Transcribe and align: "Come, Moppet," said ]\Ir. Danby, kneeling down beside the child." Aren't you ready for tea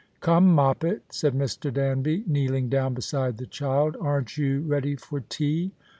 "Come, 0.19 0.51
Moppet," 0.55 1.03
said 1.13 1.35
]\Ir. 1.35 1.69
Danby, 1.69 2.23
kneeling 2.25 2.69
down 2.69 2.95
beside 2.95 3.37
the 3.37 3.45
child." 3.45 3.95
Aren't 4.01 4.35
you 4.35 4.61
ready 4.61 4.95
for 4.95 5.19
tea 5.19 5.73